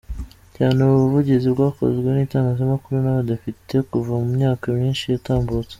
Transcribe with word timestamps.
Cyane 0.55 0.77
ubu 0.83 0.97
buvugizi 1.03 1.47
bwakozwe 1.55 2.07
n’ 2.11 2.17
itangazamakuru 2.25 2.95
n’ 3.03 3.07
abadepite 3.13 3.75
kuva 3.89 4.13
mu 4.21 4.27
myaka 4.37 4.65
myinshi 4.77 5.05
yatambutse. 5.13 5.69